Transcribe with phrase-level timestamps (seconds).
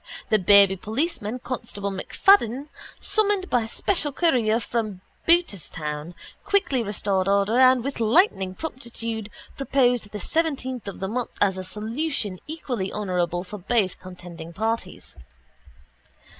[0.31, 2.69] The baby policeman, Constable MacFadden,
[2.99, 10.19] summoned by special courier from Booterstown, quickly restored order and with lightning promptitude proposed the
[10.19, 15.17] seventeenth of the month as a solution equally honourable for both contending parties.